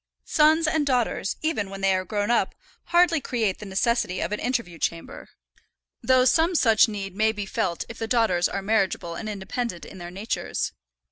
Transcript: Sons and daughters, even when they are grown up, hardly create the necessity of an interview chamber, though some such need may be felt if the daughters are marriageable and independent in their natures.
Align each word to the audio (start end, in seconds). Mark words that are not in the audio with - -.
Sons 0.25 0.65
and 0.67 0.83
daughters, 0.83 1.35
even 1.43 1.69
when 1.69 1.81
they 1.81 1.93
are 1.93 2.03
grown 2.03 2.31
up, 2.31 2.55
hardly 2.85 3.21
create 3.21 3.59
the 3.59 3.67
necessity 3.67 4.19
of 4.19 4.31
an 4.31 4.39
interview 4.39 4.79
chamber, 4.79 5.29
though 6.01 6.25
some 6.25 6.55
such 6.55 6.87
need 6.87 7.15
may 7.15 7.31
be 7.31 7.45
felt 7.45 7.85
if 7.87 7.99
the 7.99 8.07
daughters 8.07 8.49
are 8.49 8.63
marriageable 8.63 9.13
and 9.13 9.29
independent 9.29 9.85
in 9.85 9.99
their 9.99 10.09
natures. 10.09 10.71